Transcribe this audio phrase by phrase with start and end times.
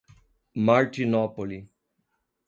[0.55, 1.69] Martinópole